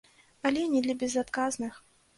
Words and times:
Але 0.49 0.63
не 0.71 0.83
для 0.87 0.97
безадказных. 1.05 1.81